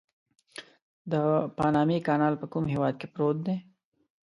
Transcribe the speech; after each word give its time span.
د 1.11 1.13
پانامي 1.57 1.99
کانال 2.07 2.33
په 2.41 2.45
کوم 2.51 2.65
هېواد 2.73 2.93
کې 2.99 3.07
پروت 3.13 3.37
دی؟ 3.45 3.57